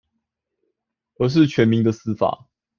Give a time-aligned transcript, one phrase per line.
[1.19, 2.47] 而是全民的司法